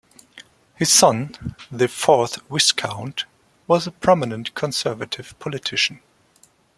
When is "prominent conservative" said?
3.91-5.37